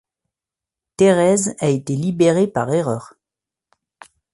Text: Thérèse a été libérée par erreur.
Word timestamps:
Thérèse 0.97 1.53
a 1.59 1.67
été 1.67 1.95
libérée 1.95 2.47
par 2.47 2.73
erreur. 2.73 3.13